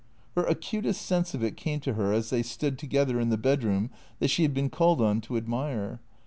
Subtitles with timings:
[0.35, 3.91] Her acutest sense of it came to her as they stood together in the bedroom
[4.17, 5.99] that she had been called on to admire.